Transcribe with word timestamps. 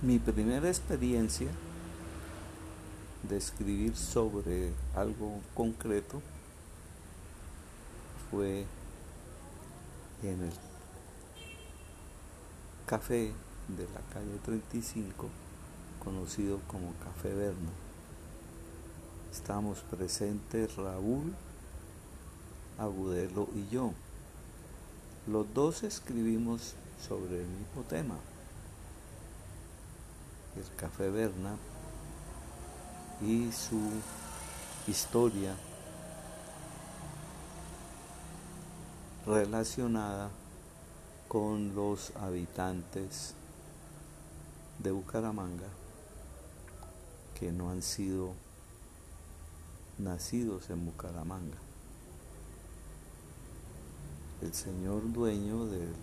Mi 0.00 0.20
primera 0.20 0.68
experiencia 0.68 1.48
de 3.28 3.36
escribir 3.36 3.96
sobre 3.96 4.72
algo 4.94 5.40
concreto 5.54 6.22
fue 8.30 8.64
en 10.22 10.40
el 10.44 10.52
café 12.86 13.32
de 13.66 13.88
la 13.92 14.00
calle 14.14 14.38
35, 14.44 15.26
conocido 16.04 16.60
como 16.68 16.92
Café 17.02 17.34
Berna. 17.34 17.70
Estábamos 19.32 19.80
presentes 19.80 20.76
Raúl, 20.76 21.34
Agudelo 22.78 23.48
y 23.52 23.68
yo. 23.74 23.92
Los 25.26 25.52
dos 25.52 25.82
escribimos 25.82 26.76
sobre 27.00 27.40
el 27.40 27.48
mismo 27.48 27.82
tema 27.88 28.14
el 30.58 30.74
Café 30.76 31.08
Berna 31.10 31.56
y 33.22 33.50
su 33.52 33.80
historia 34.88 35.54
relacionada 39.24 40.30
con 41.28 41.74
los 41.74 42.12
habitantes 42.16 43.34
de 44.78 44.90
Bucaramanga 44.90 45.68
que 47.38 47.52
no 47.52 47.70
han 47.70 47.82
sido 47.82 48.32
nacidos 49.98 50.70
en 50.70 50.86
Bucaramanga. 50.86 51.58
El 54.40 54.54
señor 54.54 55.12
dueño 55.12 55.66
del 55.66 55.94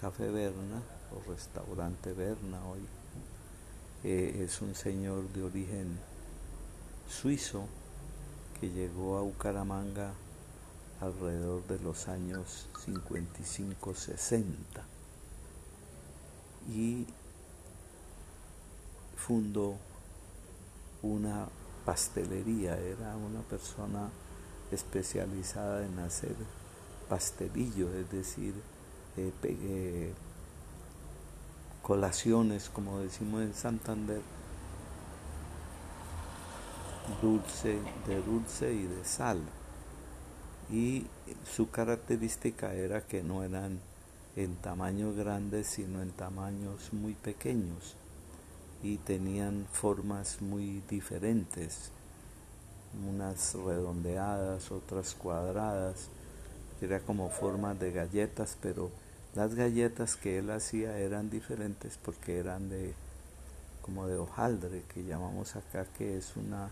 Café 0.00 0.30
Berna 0.30 0.82
o 1.12 1.30
restaurante 1.30 2.12
Berna 2.12 2.64
hoy 2.66 2.80
eh, 4.04 4.44
es 4.44 4.60
un 4.60 4.74
señor 4.74 5.28
de 5.32 5.42
origen 5.42 5.98
suizo 7.08 7.66
que 8.60 8.70
llegó 8.70 9.18
a 9.18 9.22
Bucaramanga 9.22 10.12
alrededor 11.00 11.66
de 11.66 11.78
los 11.80 12.08
años 12.08 12.68
55-60 12.86 14.44
y 16.68 17.06
fundó 19.16 19.76
una 21.02 21.48
pastelería, 21.84 22.78
era 22.78 23.16
una 23.16 23.40
persona 23.42 24.10
especializada 24.70 25.84
en 25.84 25.98
hacer 25.98 26.34
pastelillos, 27.08 27.92
es 27.94 28.10
decir, 28.10 28.54
eh, 29.16 30.12
colaciones, 31.82 32.70
como 32.70 33.00
decimos 33.00 33.42
en 33.42 33.54
Santander, 33.54 34.20
dulce, 37.20 37.78
de 38.06 38.22
dulce 38.22 38.72
y 38.72 38.86
de 38.86 39.04
sal. 39.04 39.40
Y 40.70 41.06
su 41.54 41.70
característica 41.70 42.72
era 42.74 43.02
que 43.02 43.22
no 43.22 43.42
eran 43.42 43.80
en 44.36 44.56
tamaños 44.56 45.16
grandes, 45.16 45.66
sino 45.66 46.00
en 46.00 46.10
tamaños 46.10 46.92
muy 46.92 47.14
pequeños 47.14 47.96
y 48.82 48.96
tenían 48.98 49.66
formas 49.70 50.42
muy 50.42 50.82
diferentes, 50.88 51.90
unas 53.08 53.54
redondeadas, 53.54 54.70
otras 54.72 55.14
cuadradas, 55.14 56.08
era 56.80 56.98
como 57.00 57.30
formas 57.30 57.78
de 57.78 57.92
galletas, 57.92 58.56
pero 58.60 58.90
las 59.34 59.54
galletas 59.54 60.16
que 60.16 60.38
él 60.38 60.50
hacía 60.50 60.98
eran 60.98 61.30
diferentes 61.30 61.98
porque 62.02 62.38
eran 62.38 62.68
de 62.68 62.94
como 63.80 64.06
de 64.06 64.16
hojaldre 64.16 64.82
que 64.92 65.04
llamamos 65.04 65.56
acá 65.56 65.86
que 65.96 66.18
es 66.18 66.36
una 66.36 66.68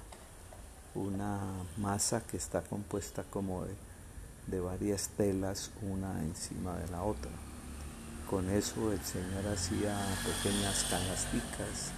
una 0.94 1.38
masa 1.78 2.20
que 2.20 2.36
está 2.36 2.62
compuesta 2.62 3.24
como 3.30 3.64
de, 3.64 3.74
de 4.48 4.60
varias 4.60 5.08
telas 5.16 5.70
una 5.82 6.20
encima 6.22 6.76
de 6.76 6.88
la 6.88 7.02
otra. 7.02 7.30
Con 8.28 8.48
eso 8.50 8.92
el 8.92 9.00
Señor 9.00 9.46
hacía 9.52 9.96
pequeñas 10.24 10.84
canasticas 10.90 11.92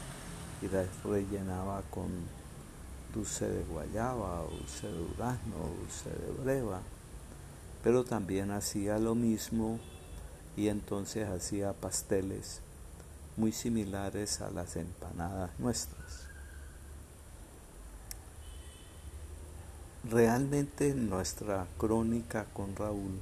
y 0.61 0.69
las 0.69 0.87
rellenaba 1.05 1.83
con 1.91 2.09
dulce 3.15 3.49
de 3.49 3.65
guayaba, 3.65 4.43
dulce 4.43 4.87
de 4.87 4.99
durazno, 4.99 5.57
dulce 5.81 6.11
de 6.11 6.43
breva, 6.43 6.81
pero 7.83 8.05
también 8.05 8.51
hacía 8.51 8.99
lo 8.99 9.15
mismo 9.15 9.79
y 10.57 10.69
entonces 10.69 11.29
hacía 11.29 11.73
pasteles 11.73 12.61
muy 13.37 13.53
similares 13.53 14.41
a 14.41 14.51
las 14.51 14.77
empanadas 14.77 15.51
nuestras. 15.59 16.27
Realmente 20.11 20.95
nuestra 20.95 21.67
crónica 21.79 22.47
con 22.53 22.75
Raúl 22.77 23.21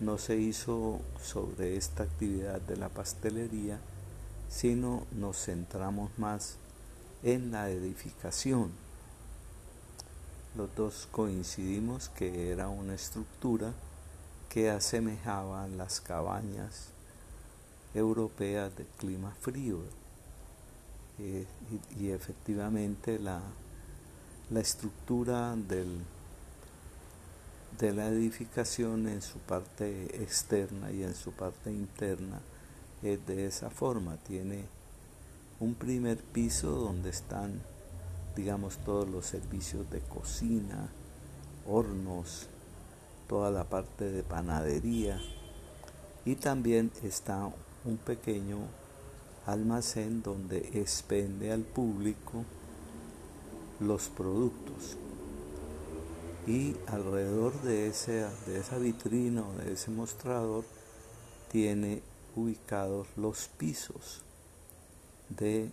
no 0.00 0.18
se 0.18 0.36
hizo 0.36 1.00
sobre 1.22 1.76
esta 1.76 2.02
actividad 2.02 2.60
de 2.60 2.76
la 2.76 2.88
pastelería, 2.88 3.78
sino 4.48 5.06
nos 5.12 5.44
centramos 5.44 6.10
más 6.18 6.56
en 7.22 7.52
la 7.52 7.70
edificación. 7.70 8.72
Los 10.56 10.74
dos 10.74 11.08
coincidimos 11.12 12.08
que 12.08 12.50
era 12.50 12.68
una 12.68 12.94
estructura 12.94 13.72
que 14.52 14.68
asemejaban 14.68 15.78
las 15.78 16.02
cabañas 16.02 16.88
europeas 17.94 18.76
de 18.76 18.84
clima 18.98 19.34
frío. 19.40 19.78
Eh, 21.18 21.46
y, 21.98 22.10
efectivamente 22.10 23.18
la, 23.18 23.40
la 24.50 24.60
estructura 24.60 25.56
del, 25.56 26.02
de 27.78 27.94
la 27.94 28.08
edificación 28.08 29.08
en 29.08 29.22
su 29.22 29.38
parte 29.38 30.22
externa 30.22 30.92
y 30.92 31.02
en 31.02 31.14
su 31.14 31.32
parte 31.32 31.72
interna 31.72 32.42
es 33.02 33.26
de 33.26 33.46
esa 33.46 33.70
forma. 33.70 34.18
Tiene 34.18 34.66
un 35.60 35.74
primer 35.74 36.18
piso 36.18 36.72
donde 36.72 37.08
están, 37.08 37.62
digamos, 38.36 38.76
todos 38.84 39.08
los 39.08 39.24
servicios 39.24 39.88
de 39.90 40.00
cocina, 40.00 40.90
hornos, 41.66 42.48
toda 43.32 43.50
la 43.50 43.64
parte 43.64 44.10
de 44.10 44.22
panadería 44.22 45.18
y 46.26 46.34
también 46.34 46.90
está 47.02 47.50
un 47.86 47.96
pequeño 47.96 48.58
almacén 49.46 50.22
donde 50.22 50.58
expende 50.74 51.50
al 51.50 51.62
público 51.62 52.44
los 53.80 54.10
productos 54.10 54.98
y 56.46 56.76
alrededor 56.88 57.58
de, 57.62 57.86
ese, 57.86 58.26
de 58.44 58.60
esa 58.60 58.76
vitrina 58.76 59.42
o 59.48 59.54
de 59.62 59.72
ese 59.72 59.90
mostrador 59.90 60.66
tiene 61.50 62.02
ubicados 62.36 63.08
los 63.16 63.48
pisos 63.56 64.20
de 65.30 65.70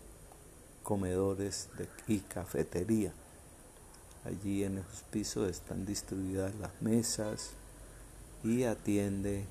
comedores 0.82 1.68
y 2.08 2.20
cafetería. 2.20 3.12
Allí 4.26 4.64
en 4.64 4.80
esos 4.80 5.04
pisos 5.12 5.50
están 5.50 5.86
distribuidas 5.86 6.54
las 6.56 6.82
mesas 6.82 7.52
y 8.44 8.64
atiende 8.64 9.46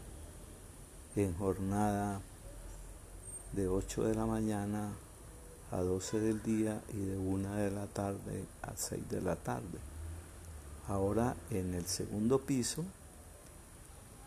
en 1.16 1.34
jornada 1.34 2.20
de 3.52 3.68
8 3.68 4.04
de 4.04 4.14
la 4.14 4.26
mañana 4.26 4.92
a 5.70 5.78
12 5.78 6.20
del 6.20 6.42
día 6.42 6.82
y 6.92 6.98
de 6.98 7.16
1 7.16 7.54
de 7.54 7.70
la 7.70 7.86
tarde 7.86 8.44
a 8.62 8.76
6 8.76 9.08
de 9.08 9.20
la 9.22 9.36
tarde. 9.36 9.78
Ahora 10.86 11.34
en 11.50 11.74
el 11.74 11.86
segundo 11.86 12.40
piso, 12.40 12.84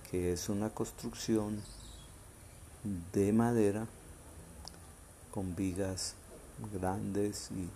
que 0.09 0.33
es 0.33 0.49
una 0.49 0.69
construcción 0.69 1.61
de 3.13 3.31
madera 3.31 3.87
con 5.31 5.55
vigas 5.55 6.15
grandes 6.73 7.49
y 7.51 7.69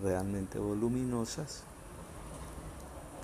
realmente 0.00 0.58
voluminosas. 0.58 1.64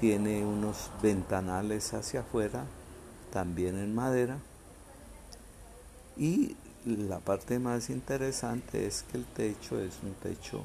Tiene 0.01 0.45
unos 0.45 0.91
ventanales 1.03 1.95
hacia 1.95 2.21
afuera, 2.21 2.65
también 3.33 3.77
en 3.77 3.95
madera. 3.95 4.39
Y 6.17 6.57
la 6.85 7.21
parte 7.21 7.59
más 7.59 7.91
interesante 7.91 8.87
es 8.87 9.05
que 9.05 9.19
el 9.19 9.25
techo 9.25 9.81
es 9.81 9.99
un 10.03 10.15
techo 10.15 10.65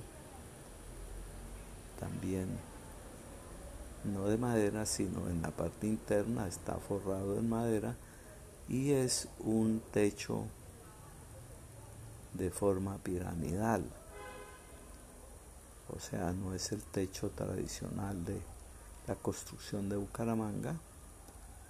también 1.99 2.47
no 4.03 4.27
de 4.27 4.37
madera, 4.37 4.85
sino 4.85 5.29
en 5.29 5.41
la 5.41 5.51
parte 5.51 5.87
interna 5.87 6.47
está 6.47 6.75
forrado 6.75 7.37
en 7.37 7.49
madera 7.49 7.95
y 8.67 8.91
es 8.91 9.27
un 9.39 9.81
techo 9.91 10.45
de 12.33 12.49
forma 12.49 12.97
piramidal 12.97 13.83
o 15.89 15.99
sea, 15.99 16.31
no 16.31 16.53
es 16.53 16.71
el 16.71 16.81
techo 16.81 17.29
tradicional 17.29 18.23
de 18.25 18.39
la 19.07 19.15
construcción 19.15 19.89
de 19.89 19.97
Bucaramanga, 19.97 20.75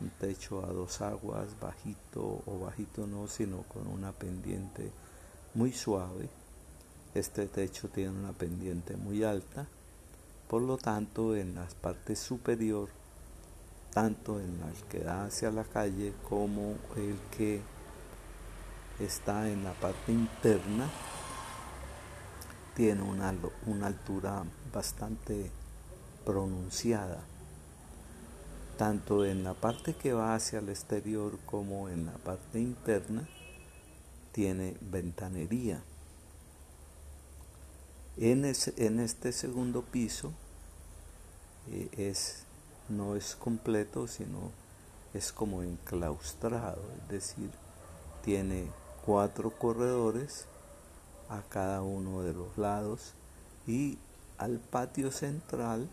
un 0.02 0.10
techo 0.20 0.64
a 0.66 0.68
dos 0.68 1.02
aguas, 1.02 1.48
bajito 1.60 2.44
o 2.46 2.60
bajito 2.60 3.08
no, 3.08 3.28
sino 3.28 3.64
con 3.64 3.88
una 3.88 4.12
pendiente 4.12 4.92
muy 5.54 5.72
suave. 5.72 6.30
Este 7.14 7.48
techo 7.48 7.90
tiene 7.90 8.12
una 8.12 8.34
pendiente 8.34 8.98
muy 8.98 9.24
alta, 9.24 9.68
por 10.48 10.62
lo 10.62 10.78
tanto 10.78 11.36
en 11.36 11.56
la 11.56 11.68
parte 11.82 12.16
superior, 12.16 12.90
tanto 13.94 14.40
en 14.40 14.60
la 14.60 14.72
que 14.90 15.00
da 15.00 15.26
hacia 15.26 15.52
la 15.52 15.64
calle 15.64 16.14
como 16.28 16.76
el 16.96 17.18
que 17.36 17.62
está 19.00 19.50
en 19.50 19.64
la 19.64 19.74
parte 19.74 20.12
interna, 20.12 20.90
tiene 22.76 23.04
una, 23.04 23.34
una 23.66 23.88
altura 23.88 24.44
bastante 24.74 25.52
pronunciada, 26.26 27.22
tanto 28.78 29.26
en 29.26 29.44
la 29.44 29.54
parte 29.54 29.94
que 29.94 30.14
va 30.14 30.36
hacia 30.36 30.60
el 30.60 30.70
exterior 30.70 31.38
como 31.46 31.90
en 31.90 32.06
la 32.06 32.14
parte 32.14 32.60
interna, 32.60 33.28
tiene 34.32 34.76
ventanería. 34.82 35.84
En, 38.18 38.46
en 38.46 39.00
este 39.00 39.32
segundo 39.32 39.82
piso 39.84 40.32
eh, 41.70 41.90
es, 41.98 42.44
no 42.90 43.16
es 43.16 43.36
completo, 43.36 44.08
sino 44.08 44.52
es 45.14 45.32
como 45.32 45.62
enclaustrado, 45.62 46.82
es 47.04 47.08
decir, 47.10 47.52
tiene 48.24 48.68
cuatro 49.06 49.52
corredores 49.52 50.48
a 51.30 51.42
cada 51.50 51.82
uno 51.82 52.22
de 52.22 52.34
los 52.34 52.58
lados 52.58 53.14
y 53.68 53.98
al 54.38 54.60
patio 54.60 55.12
central 55.12 55.88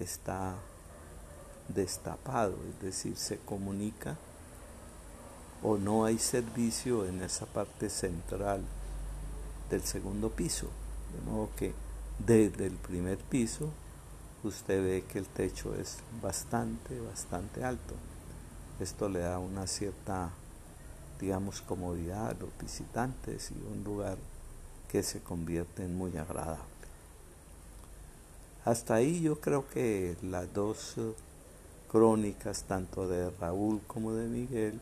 está 0.00 0.56
destapado, 1.68 2.56
es 2.68 2.82
decir, 2.82 3.16
se 3.16 3.38
comunica 3.38 4.16
o 5.62 5.78
no 5.78 6.04
hay 6.04 6.18
servicio 6.18 7.06
en 7.06 7.22
esa 7.22 7.46
parte 7.46 7.88
central 7.88 8.62
del 9.70 9.82
segundo 9.82 10.30
piso. 10.30 10.68
De 11.14 11.30
modo 11.30 11.50
que 11.56 11.72
desde 12.18 12.66
el 12.66 12.74
primer 12.74 13.18
piso 13.18 13.70
usted 14.42 14.82
ve 14.82 15.04
que 15.04 15.18
el 15.18 15.26
techo 15.26 15.74
es 15.74 15.98
bastante, 16.20 17.00
bastante 17.00 17.64
alto. 17.64 17.94
Esto 18.80 19.08
le 19.08 19.20
da 19.20 19.38
una 19.38 19.66
cierta, 19.66 20.30
digamos, 21.22 21.62
comodidad 21.62 22.30
a 22.30 22.34
los 22.34 22.50
visitantes 22.60 23.52
y 23.52 23.54
un 23.54 23.84
lugar 23.84 24.18
que 24.90 25.04
se 25.04 25.20
convierte 25.20 25.84
en 25.84 25.96
muy 25.96 26.16
agradable. 26.16 26.64
Hasta 28.64 28.96
ahí 28.96 29.22
yo 29.22 29.40
creo 29.40 29.68
que 29.68 30.16
las 30.20 30.52
dos 30.52 30.96
crónicas, 31.88 32.64
tanto 32.64 33.06
de 33.06 33.30
Raúl 33.30 33.80
como 33.86 34.14
de 34.14 34.26
Miguel, 34.26 34.80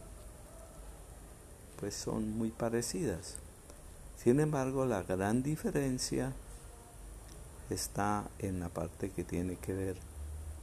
pues 1.78 1.94
son 1.94 2.30
muy 2.38 2.48
parecidas. 2.48 3.36
Sin 4.16 4.40
embargo, 4.40 4.86
la 4.86 5.02
gran 5.02 5.42
diferencia 5.42 6.32
está 7.68 8.30
en 8.38 8.60
la 8.60 8.70
parte 8.70 9.10
que 9.10 9.24
tiene 9.24 9.56
que 9.56 9.74
ver 9.74 9.96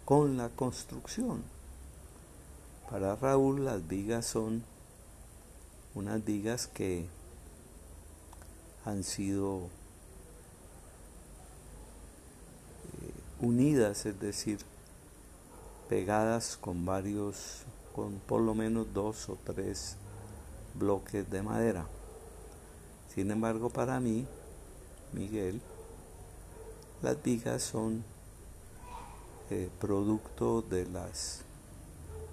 con 0.06 0.38
la 0.38 0.50
construcción. 0.50 1.44
Para 2.90 3.16
Raúl 3.16 3.64
las 3.66 3.88
vigas 3.88 4.26
son 4.26 4.64
unas 5.98 6.24
vigas 6.24 6.68
que 6.68 7.08
han 8.86 9.04
sido 9.04 9.64
eh, 13.02 13.14
unidas, 13.42 14.06
es 14.06 14.20
decir, 14.20 14.60
pegadas 15.90 16.56
con 16.56 16.86
varios, 16.86 17.64
con 17.96 18.20
por 18.20 18.42
lo 18.42 18.54
menos 18.54 18.94
dos 18.94 19.28
o 19.30 19.40
tres 19.44 19.96
bloques 20.76 21.30
de 21.32 21.42
madera. 21.42 21.88
Sin 23.14 23.32
embargo, 23.32 23.72
para 23.72 24.00
mí, 24.00 24.28
Miguel, 25.14 25.60
las 27.02 27.22
vigas 27.24 27.64
son 27.64 28.04
eh, 29.50 29.72
producto 29.80 30.62
de 30.62 30.86
las 30.86 31.42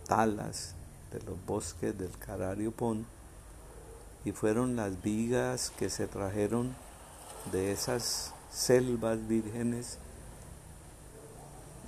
talas 0.06 0.75
de 1.10 1.22
los 1.22 1.43
bosques 1.46 1.96
del 1.96 2.10
Carario 2.19 2.70
Pon 2.70 3.13
y 4.25 4.32
fueron 4.32 4.76
las 4.76 5.03
vigas 5.03 5.71
que 5.79 5.91
se 5.91 6.06
trajeron 6.06 6.75
de 7.53 7.73
esas 7.73 8.32
selvas 8.50 9.26
vírgenes 9.29 9.99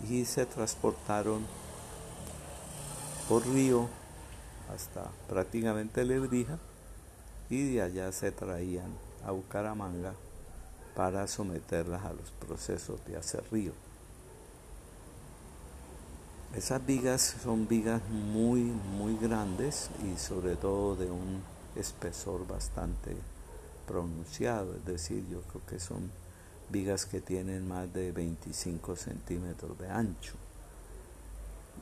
y 0.09 0.25
se 0.25 0.45
transportaron 0.45 1.47
por 3.29 3.47
río 3.47 3.89
hasta 4.75 5.11
prácticamente 5.29 6.05
Lebrija 6.05 6.59
y 7.49 7.73
de 7.73 7.83
allá 7.83 8.13
se 8.13 8.33
traían 8.33 8.93
a 9.25 9.31
Bucaramanga 9.31 10.15
para 10.95 11.27
someterlas 11.27 12.05
a 12.05 12.13
los 12.13 12.31
procesos 12.33 13.05
de 13.07 13.17
hacer 13.17 13.45
río. 13.51 13.73
Esas 16.55 16.85
vigas 16.85 17.37
son 17.43 17.69
vigas 17.69 18.01
muy, 18.09 18.61
muy 18.61 19.17
grandes 19.17 19.91
y 20.05 20.19
sobre 20.19 20.57
todo 20.57 20.97
de 20.97 21.11
un 21.11 21.43
espesor 21.77 22.47
bastante 22.47 23.17
pronunciado, 23.87 24.75
es 24.75 24.85
decir, 24.85 25.27
yo 25.29 25.43
creo 25.43 25.65
que 25.67 25.79
son 25.79 26.11
vigas 26.71 27.07
que 27.07 27.21
tienen 27.21 27.69
más 27.69 27.93
de 27.93 28.13
25 28.13 28.97
centímetros 28.97 29.79
de 29.79 29.89
ancho 29.89 30.35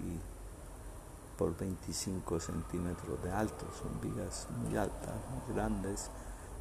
y 0.00 1.38
por 1.38 1.56
25 1.56 2.40
centímetros 2.40 3.22
de 3.22 3.30
alto. 3.30 3.66
Son 3.80 4.00
vigas 4.00 4.46
muy 4.62 4.76
altas, 4.76 5.14
muy 5.30 5.54
grandes, 5.54 6.10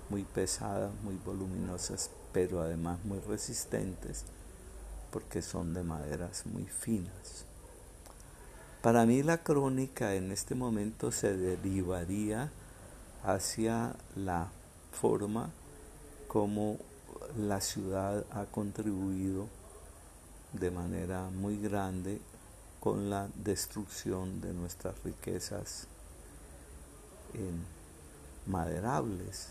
muy 0.10 0.24
pesadas, 0.24 0.92
muy 1.04 1.16
voluminosas, 1.26 2.10
pero 2.32 2.62
además 2.62 3.04
muy 3.04 3.20
resistentes 3.20 4.26
porque 5.12 5.42
son 5.42 5.74
de 5.74 5.84
maderas 5.84 6.46
muy 6.48 6.66
finas. 6.66 7.46
Para 8.82 9.06
mí 9.06 9.22
la 9.24 9.38
crónica 9.38 10.16
en 10.16 10.32
este 10.32 10.56
momento 10.56 11.12
se 11.12 11.38
derivaría 11.38 12.52
hacia 13.24 13.96
la 14.16 14.50
forma 14.92 15.50
como 16.28 16.78
la 17.38 17.62
ciudad 17.62 18.26
ha 18.32 18.46
contribuido 18.46 19.48
de 20.52 20.70
manera 20.72 21.30
muy 21.30 21.58
grande 21.58 22.20
con 22.80 23.10
la 23.10 23.28
destrucción 23.36 24.42
de 24.42 24.54
nuestras 24.54 24.96
riquezas 25.04 25.88
maderables, 28.46 29.48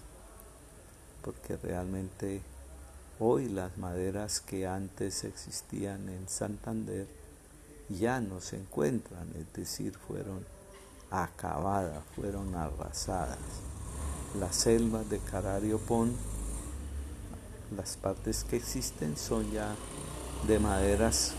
porque 1.22 1.56
realmente 1.56 2.42
hoy 3.18 3.48
las 3.48 3.76
maderas 3.78 4.40
que 4.40 4.66
antes 4.66 5.24
existían 5.24 6.08
en 6.08 6.28
Santander 6.28 7.06
ya 7.88 8.20
no 8.20 8.40
se 8.40 8.56
encuentran, 8.56 9.28
es 9.36 9.52
decir, 9.52 9.96
fueron 9.96 10.44
acabadas, 11.12 12.02
fueron 12.16 12.54
arrasadas. 12.54 13.38
Las 14.40 14.56
selvas 14.56 15.08
de 15.10 15.18
Carario 15.18 15.78
Pon, 15.78 16.16
las 17.76 17.96
partes 17.98 18.44
que 18.44 18.56
existen 18.56 19.16
son 19.16 19.50
ya 19.52 19.74
de 20.46 20.58
maderas 20.58 21.34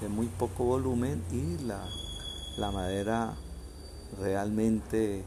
de 0.00 0.08
muy 0.08 0.26
poco 0.26 0.64
volumen 0.64 1.22
y 1.30 1.58
la, 1.62 1.86
madera 2.72 3.34
realmente 4.18 5.24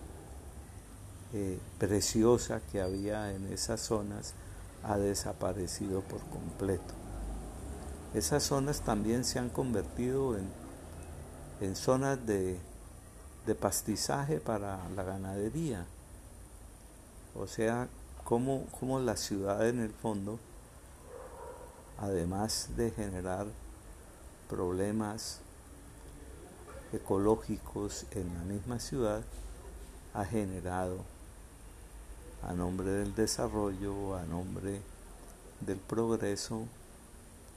eh, 1.34 1.60
preciosa 1.80 2.62
que 2.72 2.82
había 2.82 3.34
en 3.34 3.51
esas 3.51 3.80
zonas 3.82 4.34
ha 4.84 4.98
desaparecido 4.98 6.01
por 6.01 6.20
completo. 6.30 6.94
Esas 8.13 8.44
zonas 8.44 8.82
también 8.82 9.24
se 9.24 9.39
han 9.39 9.50
convertido 9.50 10.38
en, 10.38 10.48
en 11.62 11.75
zonas 11.75 12.25
de, 12.25 12.60
de, 13.48 13.56
pastizaje 13.56 14.39
para 14.39 14.88
la 14.89 15.04
ganadería. 15.04 15.86
O 17.36 17.48
sea, 17.48 17.88
como, 18.24 18.66
como 18.80 19.00
la 19.00 19.16
ciudad 19.16 19.68
en 19.68 19.80
el 19.80 19.92
fondo, 19.92 20.38
además 21.98 22.70
de 22.75 22.92
generar 22.92 23.48
problemas 24.50 25.39
ecológicos 26.94 28.06
en 28.12 28.34
la 28.34 28.42
misma 28.42 28.80
ciudad 28.80 29.22
ha 30.13 30.25
generado 30.25 30.98
a 32.44 32.54
nombre 32.54 32.89
del 32.89 33.13
desarrollo, 33.16 34.16
a 34.16 34.24
nombre 34.24 34.82
del 35.62 35.77
progreso, 35.77 36.66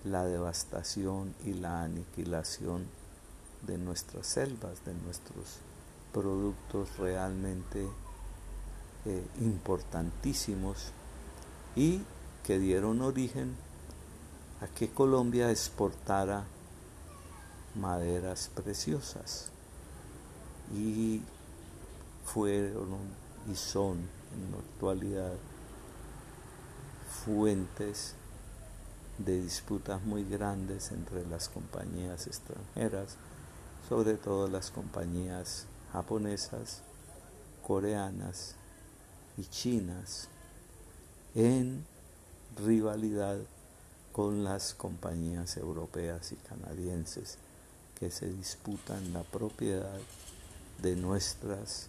la 0.04 0.24
devastación 0.24 1.34
y 1.44 1.52
la 1.52 1.82
aniquilación 1.82 2.86
de 3.66 3.78
nuestras 3.78 4.26
selvas, 4.26 4.84
de 4.84 4.94
nuestros 4.94 5.58
productos 6.12 6.96
realmente 6.98 7.88
eh, 9.06 9.26
importantísimos 9.40 10.92
y 11.76 12.02
que 12.44 12.58
dieron 12.58 13.00
origen 13.00 13.54
a 14.60 14.66
que 14.66 14.90
Colombia 14.90 15.50
exportara 15.50 16.44
maderas 17.74 18.50
preciosas. 18.54 19.50
Y 20.74 21.22
fueron 22.24 22.98
y 23.50 23.56
son 23.56 23.98
en 23.98 24.52
la 24.52 24.58
actualidad 24.58 25.32
fuentes 27.24 28.14
de 29.18 29.40
disputas 29.40 30.02
muy 30.02 30.24
grandes 30.24 30.92
entre 30.92 31.26
las 31.26 31.48
compañías 31.48 32.26
extranjeras, 32.26 33.16
sobre 33.88 34.14
todo 34.14 34.48
las 34.48 34.70
compañías 34.70 35.66
japonesas, 35.92 36.82
coreanas 37.66 38.54
y 39.36 39.44
chinas, 39.44 40.28
en 41.34 41.84
rivalidad 42.64 43.38
con 44.12 44.44
las 44.44 44.74
compañías 44.74 45.56
europeas 45.56 46.32
y 46.32 46.36
canadienses 46.36 47.38
que 47.98 48.10
se 48.10 48.28
disputan 48.28 49.12
la 49.12 49.22
propiedad 49.22 50.00
de 50.82 50.96
nuestras 50.96 51.88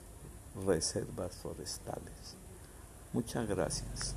reservas 0.65 1.35
forestales. 1.35 2.35
Muchas 3.13 3.47
gracias. 3.47 4.15